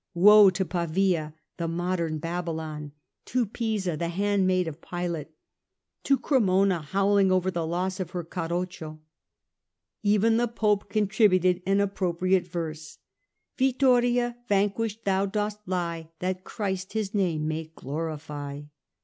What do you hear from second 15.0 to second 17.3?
thou dost lie, That Christ His